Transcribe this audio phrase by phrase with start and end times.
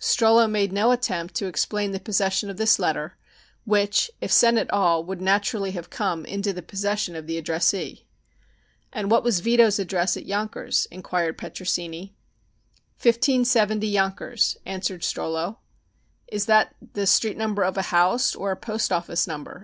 [0.00, 3.18] Strollo made no attempt to explain the possession of this letter,
[3.66, 8.06] which, if sent at all would naturally have come into the possession of the addressee.
[8.94, 12.14] "And what was Vito's address at Yonkers?" inquired Petrosini.
[12.98, 15.58] "1570 Yonkers," answered Strollo.
[16.28, 19.62] "Is that the street number of a house or a post office number?"